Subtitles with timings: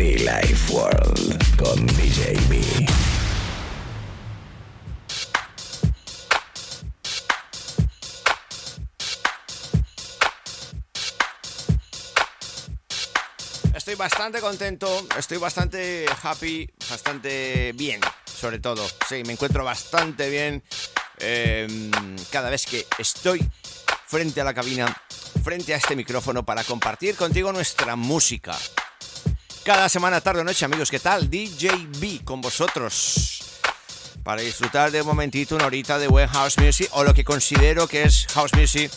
[0.00, 2.34] Life World con DJ.
[13.74, 18.88] Estoy bastante contento, estoy bastante happy, bastante bien, sobre todo.
[19.06, 20.62] Sí, me encuentro bastante bien
[21.18, 21.90] eh,
[22.30, 23.46] cada vez que estoy
[24.06, 24.96] frente a la cabina,
[25.44, 28.56] frente a este micrófono para compartir contigo nuestra música.
[29.64, 31.28] Cada semana, tarde o noche, amigos, ¿qué tal?
[31.28, 33.42] DJ B con vosotros.
[34.22, 37.86] Para disfrutar de un momentito, una horita de buen house music o lo que considero
[37.86, 38.90] que es house music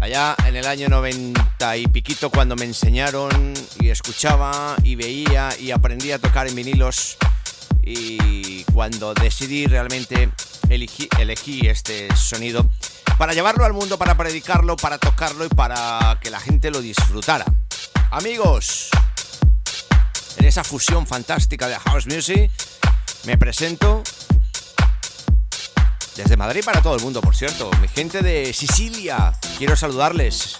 [0.00, 5.72] allá en el año 90 y piquito cuando me enseñaron y escuchaba y veía y
[5.72, 7.16] aprendí a tocar en vinilos
[7.82, 10.30] y cuando decidí realmente
[10.68, 12.70] elegí, elegí este sonido
[13.18, 17.44] para llevarlo al mundo, para predicarlo, para tocarlo y para que la gente lo disfrutara.
[18.12, 18.90] Amigos,
[20.40, 22.50] en esa fusión fantástica de house music
[23.24, 24.02] me presento
[26.16, 27.70] desde Madrid para todo el mundo, por cierto.
[27.80, 30.58] Mi gente de Sicilia, quiero saludarles.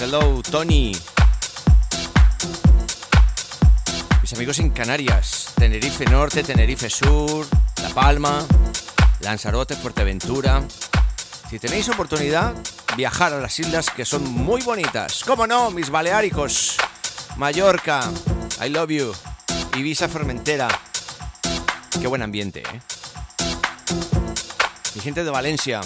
[0.00, 0.92] Hello, Tony.
[4.20, 7.46] Mis amigos en Canarias, Tenerife Norte, Tenerife Sur,
[7.82, 8.44] La Palma,
[9.20, 10.62] Lanzarote, Fuerteventura.
[11.48, 12.54] Si tenéis oportunidad,
[12.96, 15.22] viajar a las islas que son muy bonitas.
[15.24, 15.70] ¿Cómo no?
[15.70, 16.76] Mis Baleáricos,
[17.36, 18.10] Mallorca,
[18.60, 19.12] I love you,
[19.76, 20.68] Ibiza Formentera.
[22.00, 22.80] Qué buen ambiente, ¿eh?
[24.94, 25.80] Mi gente de Valencia.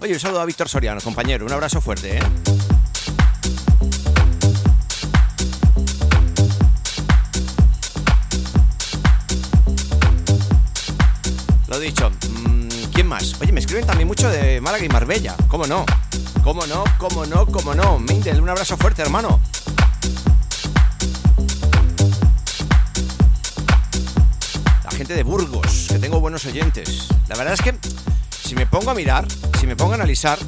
[0.00, 1.46] Oye, un saludo a Víctor Soriano, compañero.
[1.46, 2.22] Un abrazo fuerte, ¿eh?
[11.68, 12.10] Lo dicho.
[12.10, 13.34] mmm, ¿Quién más?
[13.40, 15.34] Oye, me escriben también mucho de Málaga y Marbella.
[15.48, 15.84] ¿Cómo no?
[16.42, 16.84] ¿Cómo no?
[16.98, 17.46] ¿Cómo no?
[17.46, 17.98] ¿Cómo no?
[17.98, 19.40] Mindel, un abrazo fuerte, hermano.
[25.14, 27.08] De Burgos, que tengo buenos oyentes.
[27.28, 27.74] La verdad es que
[28.42, 29.26] si me pongo a mirar,
[29.58, 30.38] si me pongo a analizar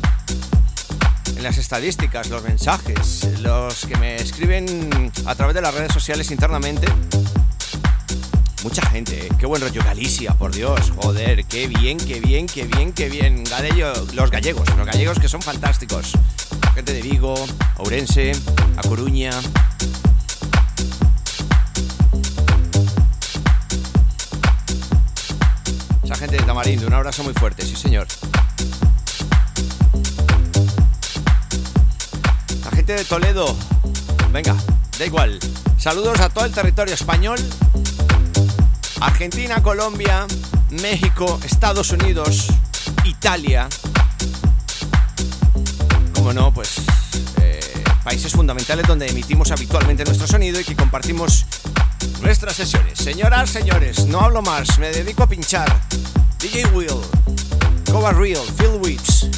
[1.36, 6.30] en las estadísticas, los mensajes, los que me escriben a través de las redes sociales
[6.30, 6.86] internamente,
[8.62, 9.28] mucha gente, ¿eh?
[9.38, 13.44] qué buen rollo Galicia, por Dios, joder, qué bien, qué bien, qué bien, qué bien.
[13.44, 16.12] Galello, los gallegos, los gallegos que son fantásticos.
[16.74, 17.34] Gente de Vigo,
[17.78, 18.32] Ourense,
[18.76, 19.30] A Coruña.
[26.62, 28.06] Un abrazo muy fuerte, sí señor.
[32.62, 33.56] La gente de Toledo,
[34.30, 34.54] venga,
[34.98, 35.40] da igual.
[35.78, 37.38] Saludos a todo el territorio español.
[39.00, 40.26] Argentina, Colombia,
[40.82, 42.48] México, Estados Unidos,
[43.06, 43.66] Italia.
[46.14, 46.76] Como no, pues
[47.40, 47.58] eh,
[48.04, 51.46] países fundamentales donde emitimos habitualmente nuestro sonido y que compartimos
[52.20, 52.98] nuestras sesiones.
[52.98, 55.80] Señoras, señores, no hablo más, me dedico a pinchar.
[56.40, 57.02] DJ Will,
[57.84, 59.28] Cover Real, Phil Whips.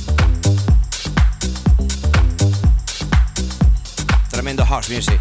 [4.31, 5.19] Tremendo house music.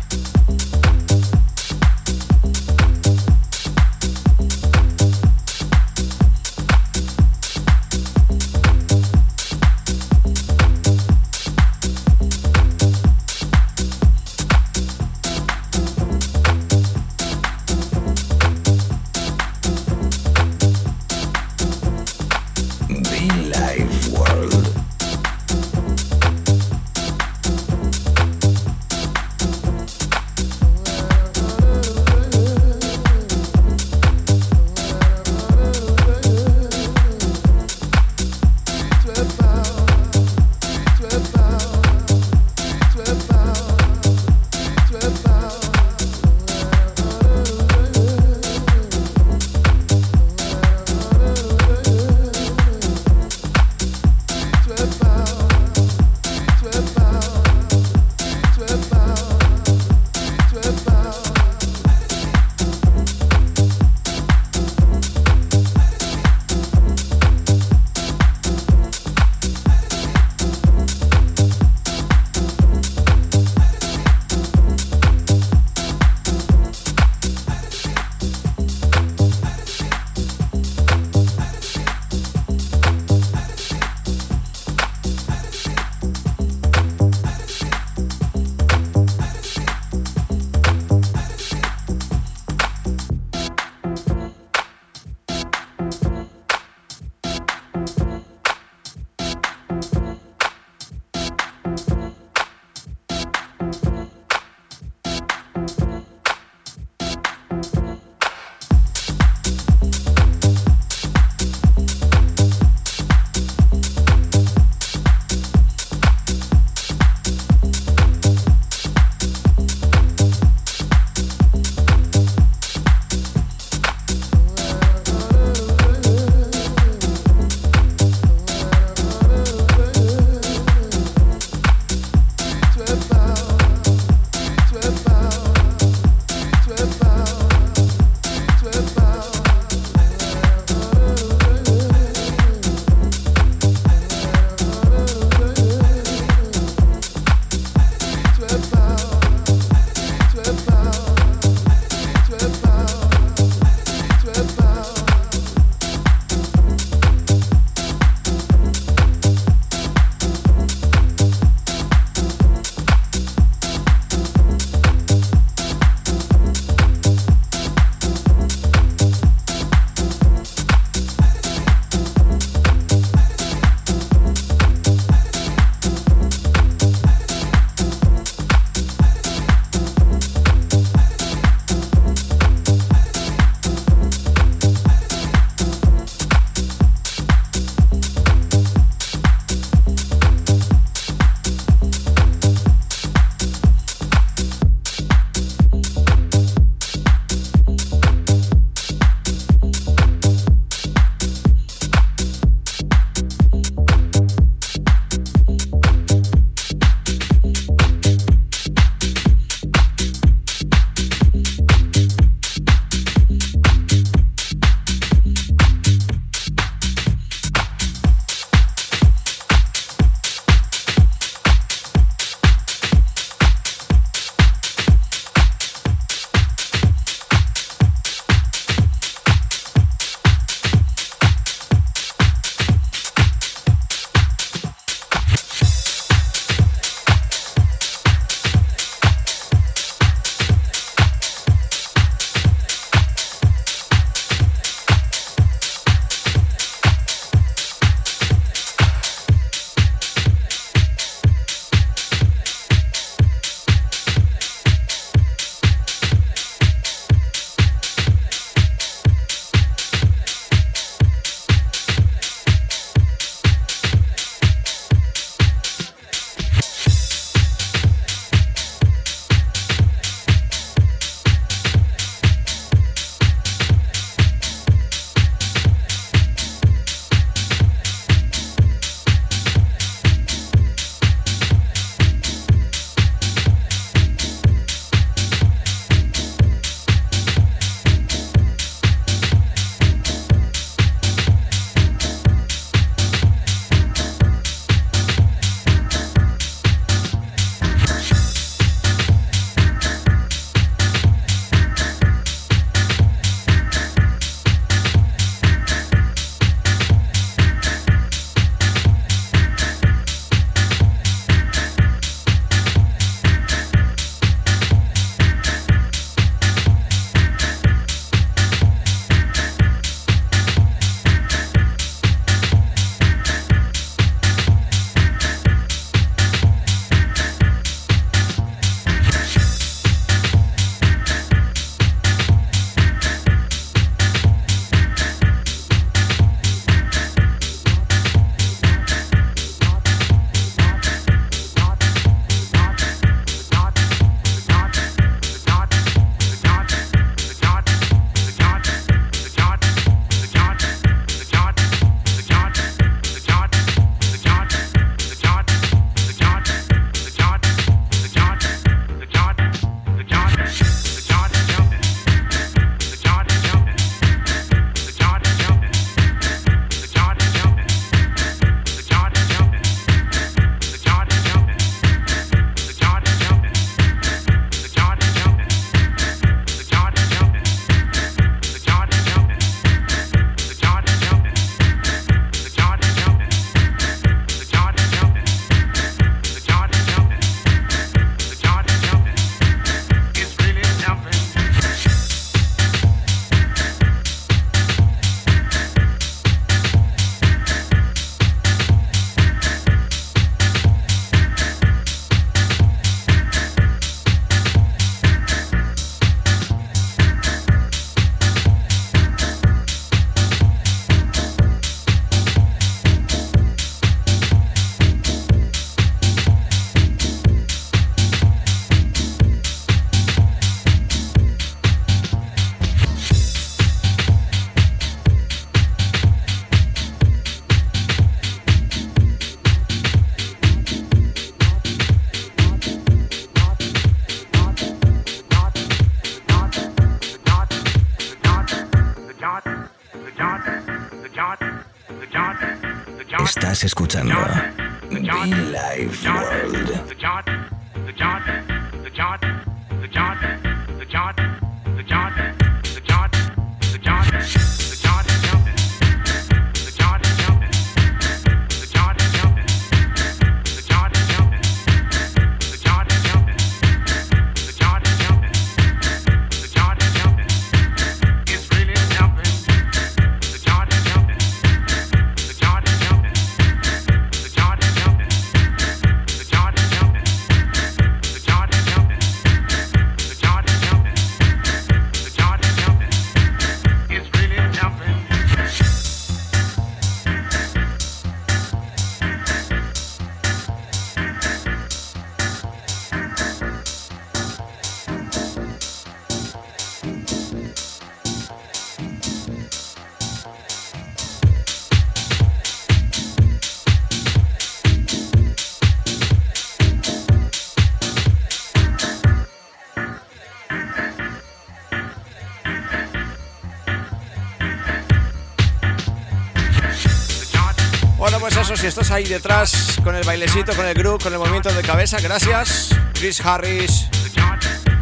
[518.61, 521.99] Si estás ahí detrás con el bailecito, con el groove, con el movimiento de cabeza,
[521.99, 522.69] gracias.
[522.93, 523.87] Chris Harris,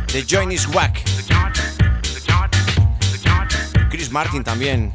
[0.08, 1.02] The Join is Whack.
[3.90, 4.92] Chris Martin también.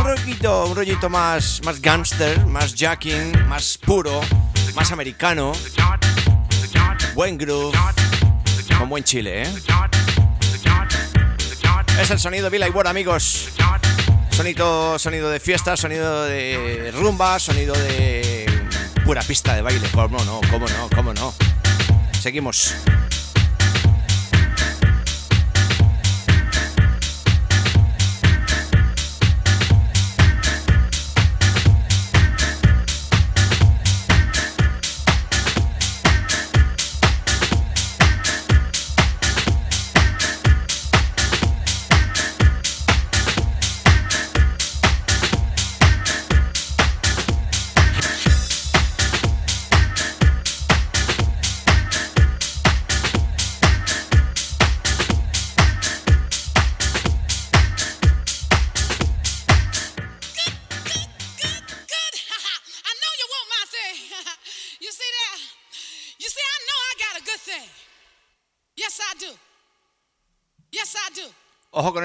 [0.00, 4.22] Un rollito, un rollito más, más gangster, más jacking, más puro,
[4.74, 5.52] más americano.
[7.14, 7.76] Buen groove,
[8.78, 9.54] con buen chile, ¿eh?
[12.00, 13.31] Es el sonido Billy Ward, amigos.
[14.42, 18.44] Sonido, sonido de fiesta, sonido de rumba, sonido de
[19.04, 19.86] pura pista de baile.
[19.94, 20.40] ¿Cómo no?
[20.50, 20.90] ¿Cómo no?
[20.96, 21.32] ¿Cómo no?
[22.20, 22.74] Seguimos.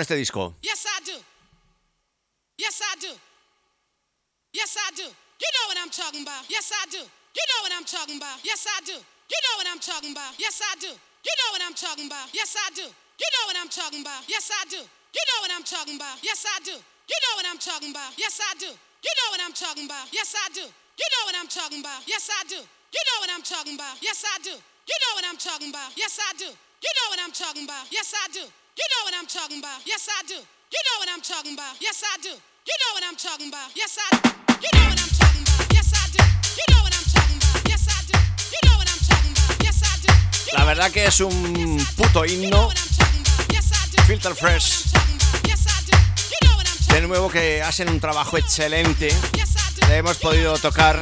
[0.07, 0.55] Este disco.
[0.63, 1.19] Yes, I do.
[2.57, 3.11] Yes, I do.
[4.53, 5.03] Yes, I do.
[5.03, 6.47] You know what I'm talking about.
[6.47, 7.03] Yes, I do.
[7.03, 8.39] You know what I'm talking about.
[8.41, 8.95] Yes, I do.
[8.95, 10.31] You know what I'm talking about.
[10.39, 10.87] Yes, I do.
[10.87, 12.31] You know what I'm talking about.
[12.31, 12.87] Yes, I do.
[12.87, 14.23] You know what I'm talking about.
[14.31, 14.79] Yes, I do.
[15.11, 16.15] You know what I'm talking about.
[16.23, 16.77] Yes, I do.
[17.11, 18.15] You know what I'm talking about.
[18.15, 18.71] Yes, I do.
[19.03, 20.07] You know what I'm talking about.
[20.15, 20.63] Yes, I do.
[20.63, 21.99] You know what I'm talking about.
[22.07, 22.55] Yes, I do.
[22.95, 23.95] You know what I'm talking about.
[23.99, 24.55] Yes, I do.
[24.55, 25.91] You know what I'm talking about.
[25.99, 26.47] Yes, I do.
[26.47, 27.85] You know what I'm talking about.
[27.91, 28.45] Yes, I do.
[28.77, 29.81] You know what I'm talking about.
[29.85, 30.35] Yes, I do.
[30.35, 31.73] You know what I'm talking about.
[31.81, 32.29] Yes, I do.
[32.29, 33.73] You know what I'm talking about.
[33.73, 34.29] Yes, I do.
[34.61, 35.73] You know what I'm talking about.
[35.73, 36.21] Yes, I do.
[36.61, 37.57] You know what I'm talking about.
[37.65, 38.13] Yes, I do.
[38.53, 39.63] You know what I'm talking about.
[39.65, 40.13] Yes, I do.
[40.53, 42.69] La verdad que es un puto himno.
[44.05, 44.83] Filter Fresh.
[46.87, 49.09] De nuevo que hacen un trabajo excelente.
[49.87, 51.01] Le hemos podido tocar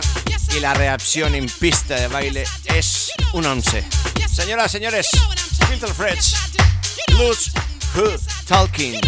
[0.56, 3.84] y la reacción en pista de baile es un 11.
[4.34, 5.10] Señoras, señores,
[5.68, 6.36] Filter Fresh.
[7.18, 7.54] Loose,
[7.94, 9.02] who talking.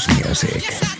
[0.00, 0.99] House music.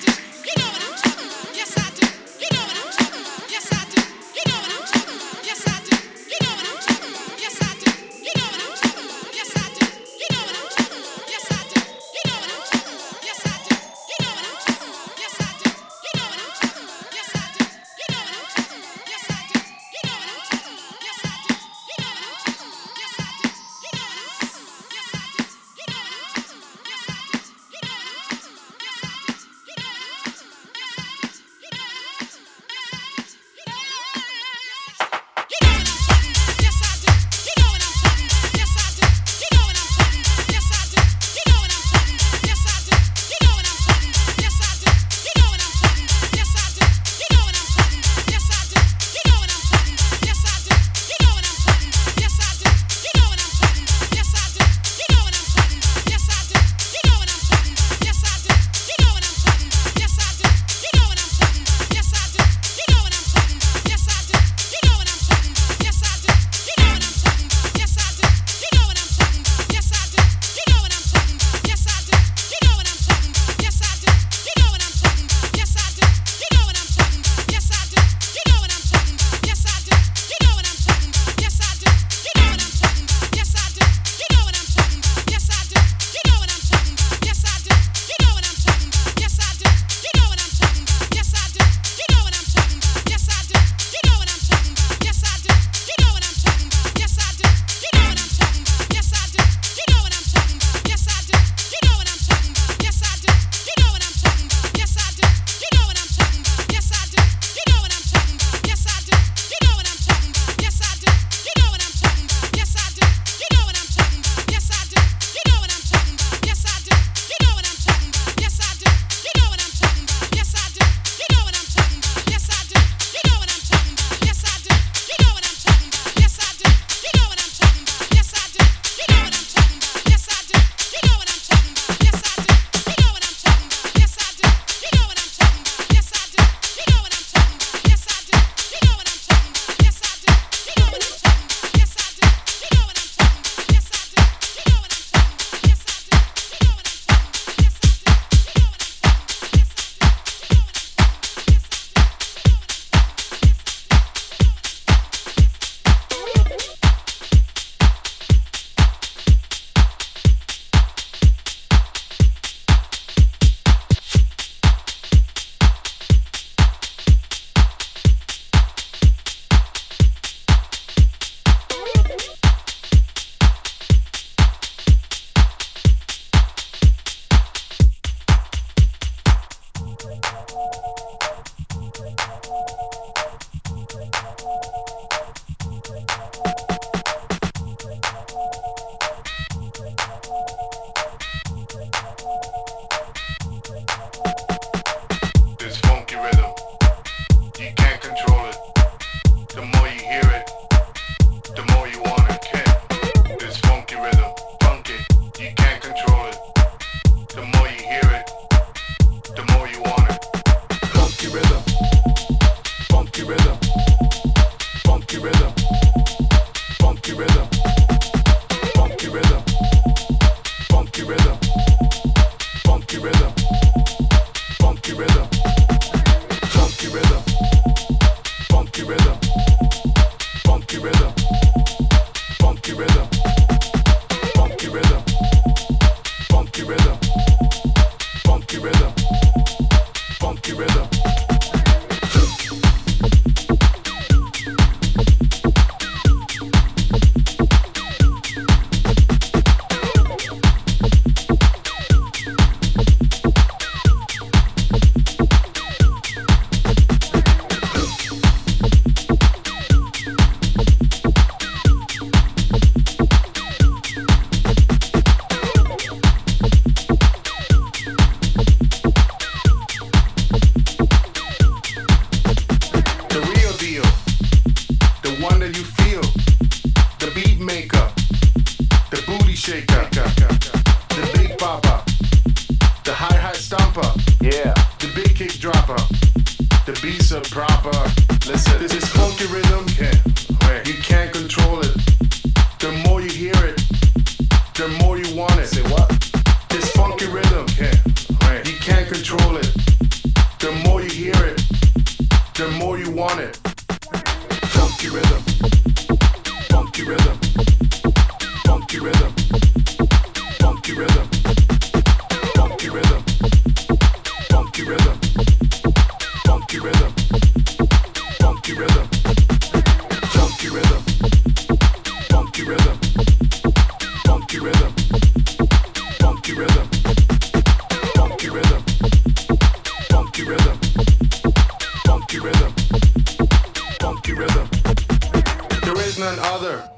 [336.01, 336.69] None other.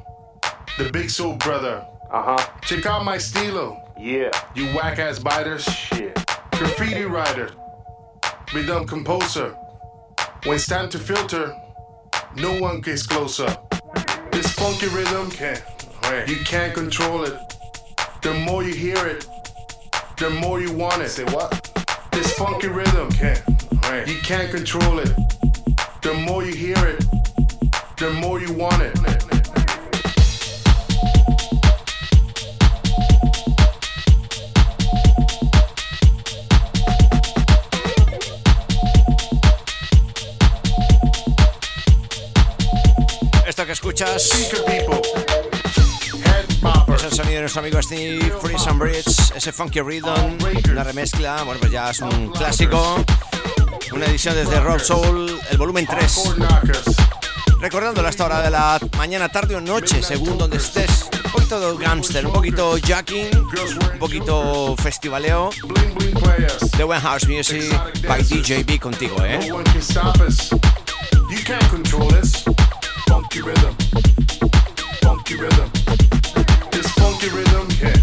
[0.78, 1.86] The Big Soul Brother.
[2.10, 2.50] Uh huh.
[2.62, 3.80] Check out my stilo.
[3.98, 4.30] Yeah.
[4.54, 5.64] You whack ass biters.
[5.64, 6.14] Shit.
[6.52, 7.50] Graffiti writer.
[8.52, 9.56] Rhythm composer.
[10.44, 11.56] When it's time to filter,
[12.36, 13.56] no one gets closer.
[14.32, 15.62] This funky rhythm, Can't.
[16.28, 17.34] you can't control it.
[18.22, 19.26] The more you hear it,
[20.18, 21.10] the more you want it.
[21.10, 21.50] Say what?
[22.10, 23.42] This funky rhythm, Can't.
[24.08, 25.12] you can't control it.
[26.02, 27.04] The more you hear it,
[28.02, 28.98] the more you want it.
[43.46, 44.52] Esto que escuchas es
[47.04, 50.38] el sonido de nuestro amigo Steve Freeze and Bridge, ese funky rhythm,
[50.70, 53.04] una remezcla, bueno, pues ya es un clásico.
[53.92, 57.21] Una edición desde Roll Soul, el volumen 3.
[57.62, 61.08] Recordándolo hasta hora de la mañana, tarde o noche, según donde estés.
[61.24, 65.50] Un poquito de gangster, un poquito jacking, un poquito festivaleo.
[66.76, 67.72] The One House Music
[68.08, 69.38] by DJ B contigo, ¿eh?
[73.06, 73.76] Funky rhythm.
[75.38, 75.70] Rhythm.
[76.72, 78.01] This funky rhythm, yeah.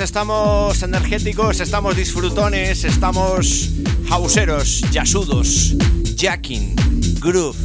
[0.00, 3.70] Estamos energéticos, estamos disfrutones, estamos
[4.10, 5.76] hauseros, yasudos,
[6.16, 6.74] jacking,
[7.20, 7.56] groove,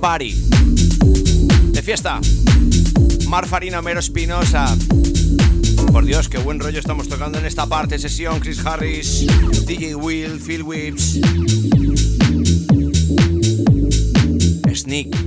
[0.00, 0.34] party.
[1.72, 2.20] De fiesta.
[3.28, 4.76] Marfarina Mero Espinosa.
[5.90, 7.98] Por Dios, qué buen rollo estamos tocando en esta parte.
[7.98, 9.26] Sesión Chris Harris,
[9.66, 11.18] DJ Will, Phil Whips.
[14.74, 15.23] Sneak.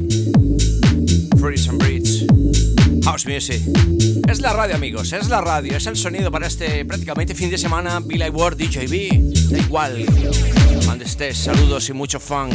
[3.38, 3.62] Music.
[4.28, 7.60] Es la radio, amigos, es la radio, es el sonido para este prácticamente fin de
[7.60, 8.00] semana.
[8.00, 10.06] Billy Ward, DJB, da igual.
[10.84, 12.52] Donde estés, saludos y mucho funk.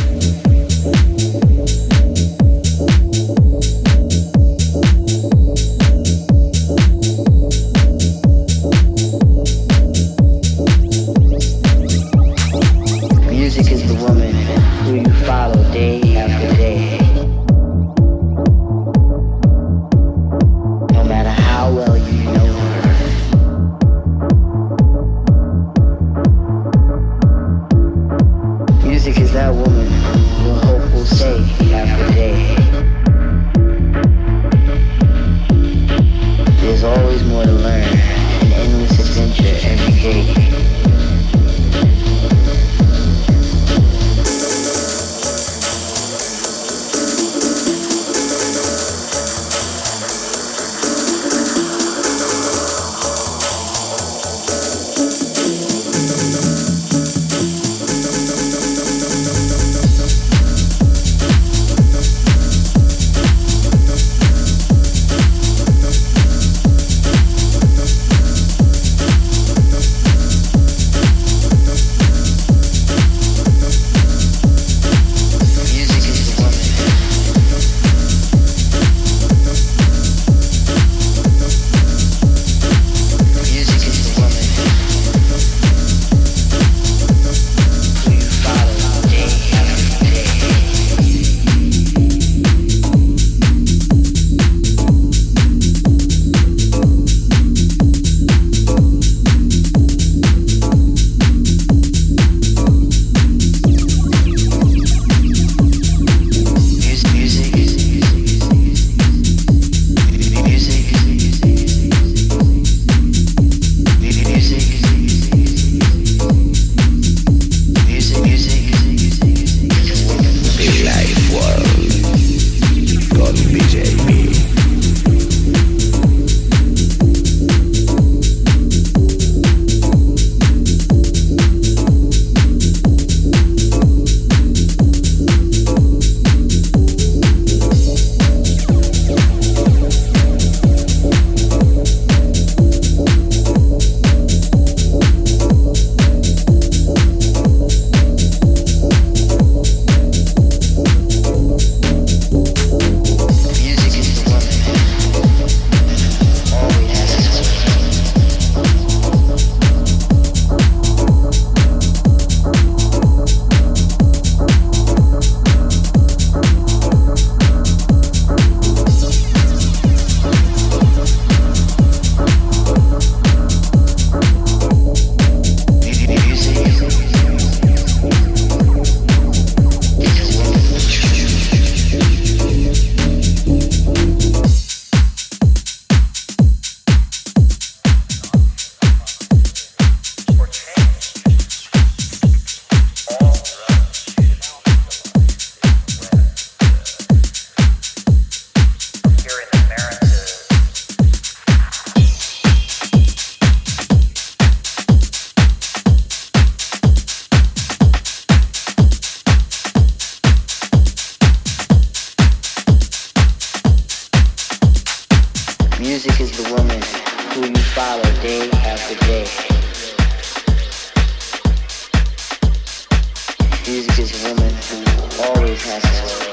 [225.21, 226.32] always has its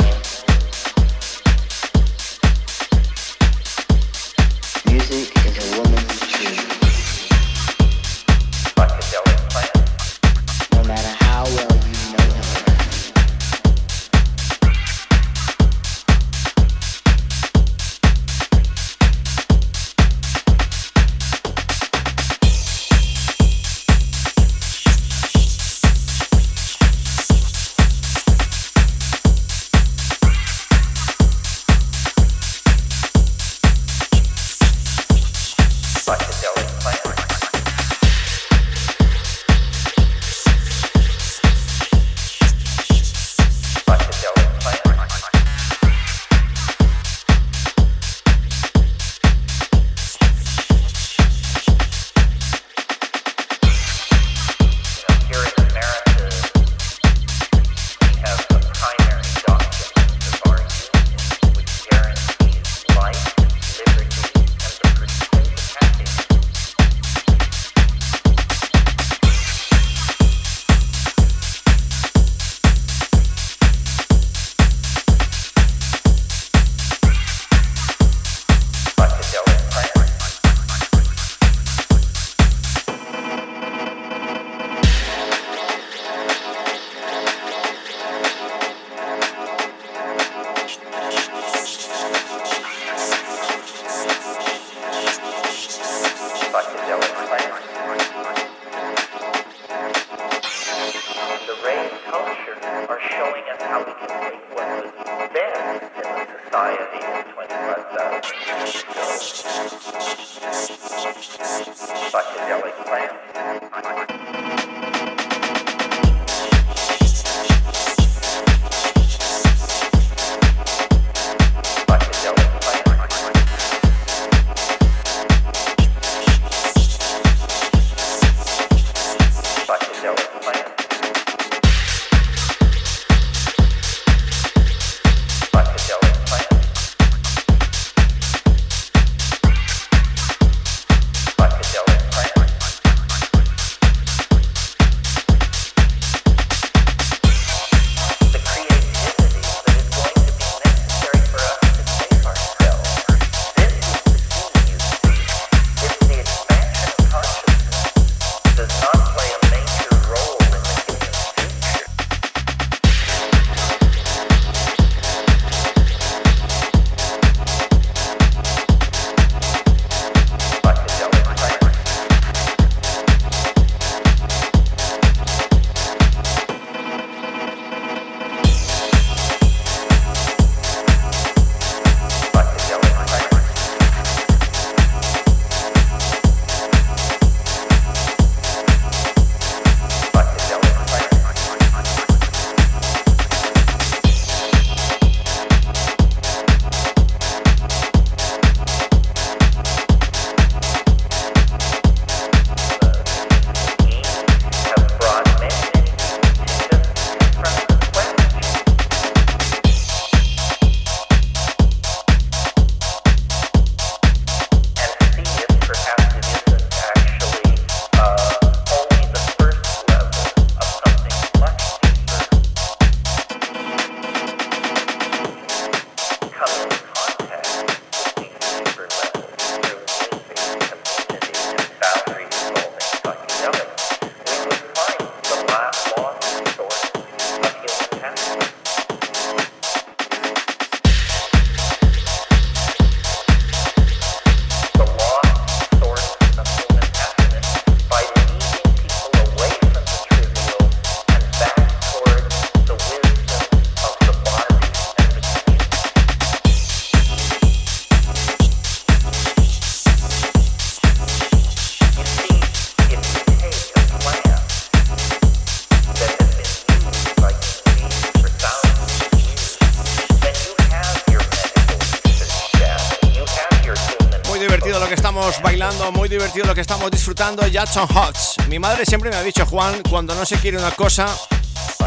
[277.20, 277.48] disfrutando.
[277.48, 278.36] Jackson Hots.
[278.48, 281.08] Mi madre siempre me ha dicho, Juan, cuando no se quiere una cosa,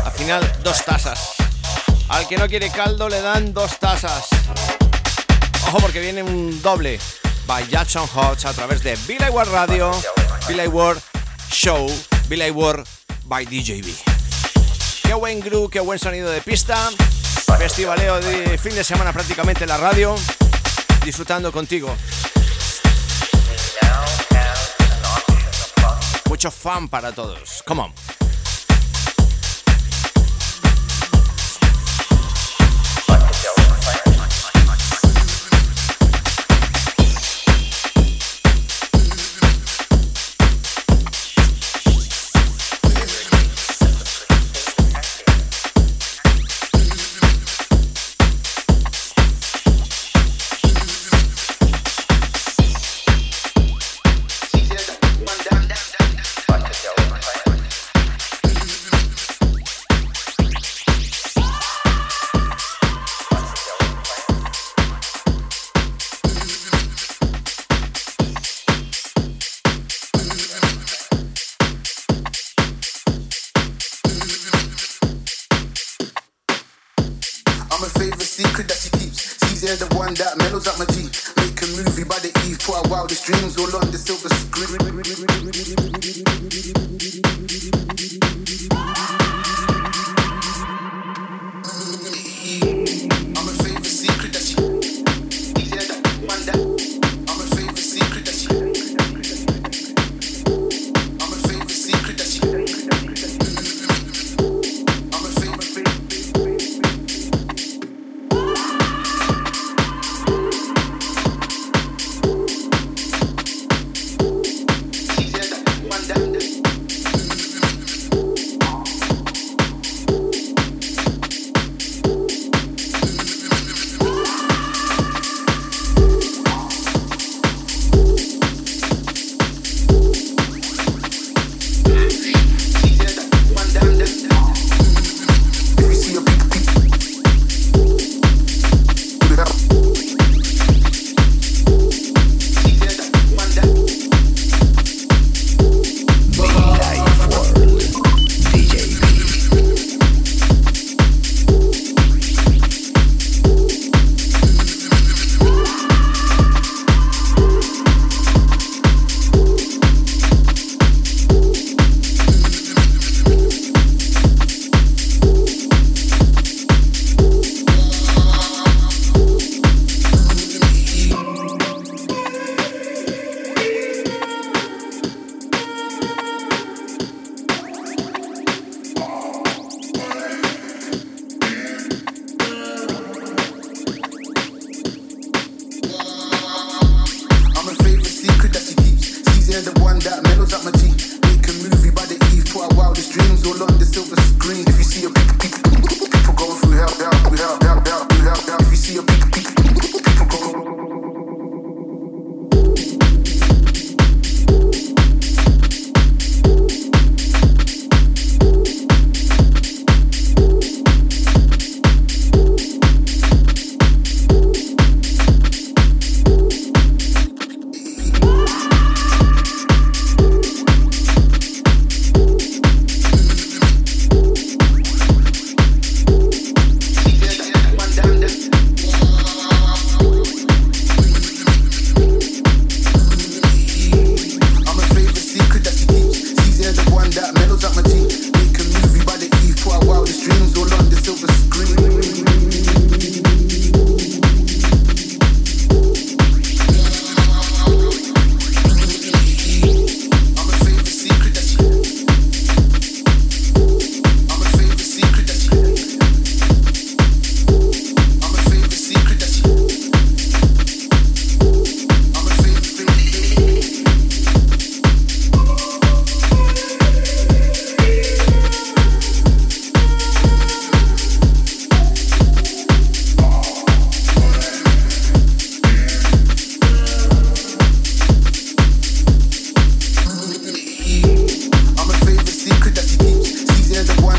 [0.05, 1.33] al final dos tazas.
[2.09, 4.27] Al que no quiere caldo le dan dos tazas.
[5.69, 6.99] Ojo porque viene un doble
[7.47, 9.91] by Jackson Hodge a través de Billy Ward Radio,
[10.47, 11.01] Billy Ward
[11.51, 11.91] Show,
[12.29, 12.87] Billy Ward
[13.25, 13.87] by DJB.
[15.03, 16.91] Qué buen groove, qué buen sonido de pista.
[17.57, 20.15] Festivaleo de fin de semana prácticamente en la radio.
[21.05, 21.97] Disfrutando contigo.
[26.43, 27.63] Mucho fan para todos.
[27.65, 28.02] Come on.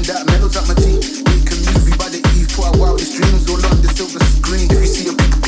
[0.08, 1.24] that mellows up my teeth.
[1.28, 4.68] We can movie by the eve, put our wildest dreams all on the silver screen.
[4.72, 5.43] If you see a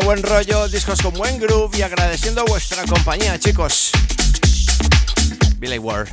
[0.00, 3.90] buen rollo, discos con buen groove y agradeciendo vuestra compañía, chicos.
[5.58, 6.08] Billy Ward.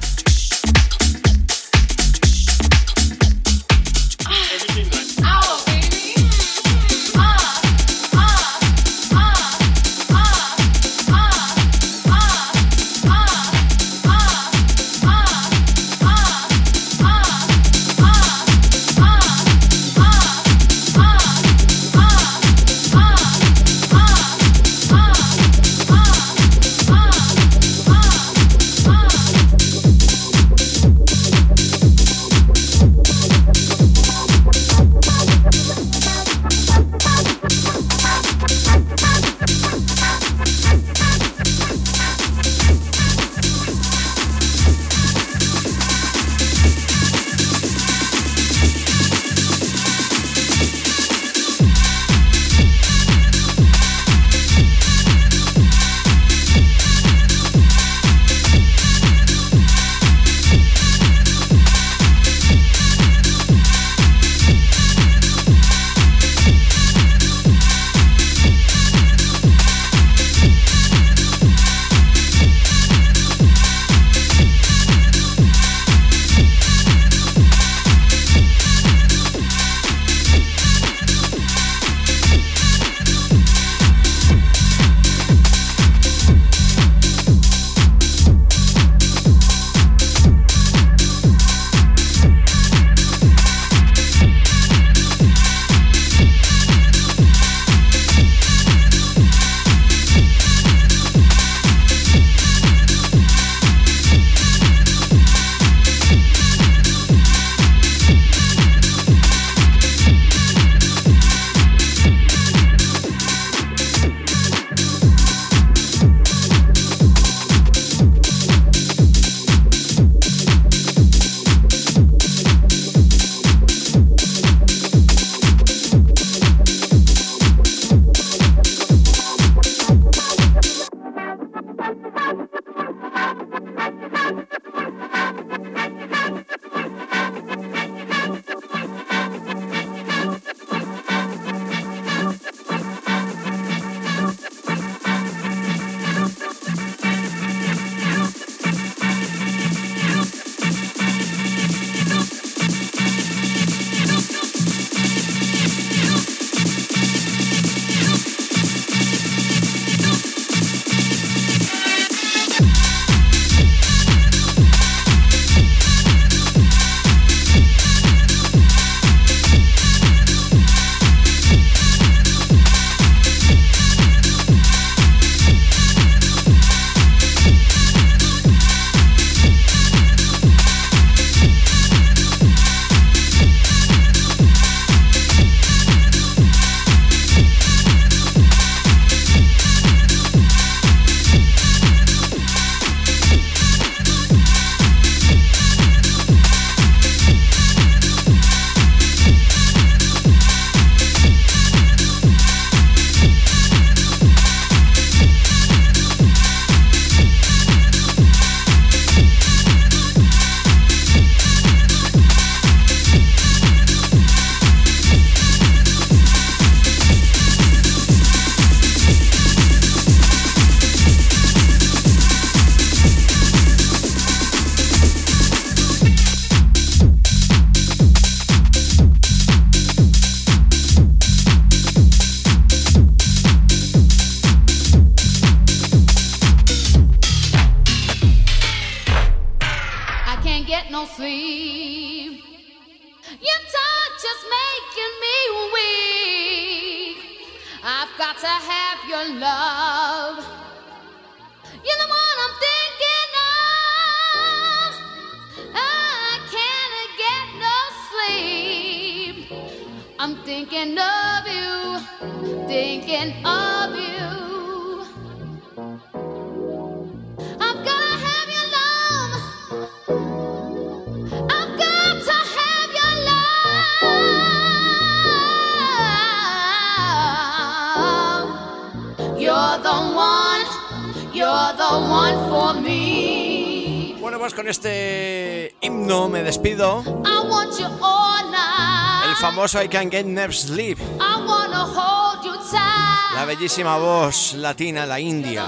[289.66, 290.99] Famoso I Can Get Never Sleep.
[291.20, 293.34] I wanna hold you tight.
[293.36, 295.66] La bellísima voz latina, la india.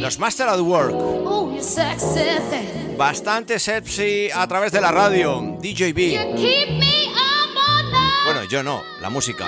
[0.00, 0.94] Los Master at Work.
[2.96, 5.58] Bastante sexy a través de la radio.
[5.60, 6.36] DJB.
[8.24, 9.46] Bueno, yo no, la música.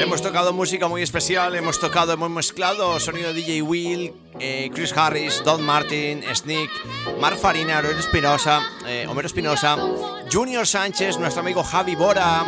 [0.00, 4.92] Hemos tocado música muy especial, hemos tocado, hemos mezclado sonido de DJ Will, eh, Chris
[4.96, 6.70] Harris, Don Martin, Sneak,
[7.20, 9.76] Mark Farina, Espinosa, eh, Homero Espinosa,
[10.30, 12.44] Junior Sánchez, nuestro amigo Javi Bora,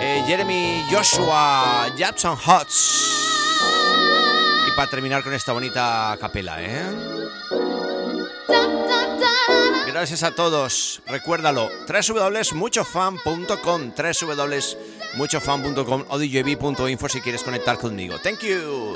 [0.00, 3.02] eh, Jeremy Joshua, Jackson Hutz.
[4.68, 7.16] Y para terminar con esta bonita capela, ¿eh?
[9.86, 11.00] Gracias a todos.
[11.06, 13.92] Recuérdalo, www.muchofan.com,
[15.14, 18.16] www.muchofan.com o djb.info si quieres conectar conmigo.
[18.22, 18.92] Thank you.